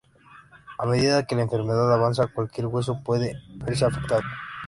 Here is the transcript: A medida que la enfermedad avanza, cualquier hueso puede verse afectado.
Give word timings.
A 0.79 0.85
medida 0.87 1.27
que 1.27 1.35
la 1.35 1.43
enfermedad 1.43 1.93
avanza, 1.93 2.25
cualquier 2.33 2.65
hueso 2.65 2.99
puede 3.03 3.39
verse 3.57 3.85
afectado. 3.85 4.23